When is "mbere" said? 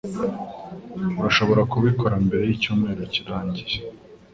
2.25-2.43